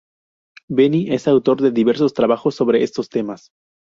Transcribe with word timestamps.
Beni 0.77 1.11
es 1.13 1.27
autor 1.27 1.61
de 1.61 1.69
diversos 1.69 2.15
trabajos 2.15 2.55
sobre 2.55 2.81
estos 2.81 3.07
temas. 3.07 3.51